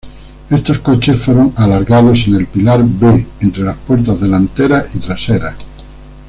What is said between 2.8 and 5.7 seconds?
B, entre las puertas delanteras y traseras.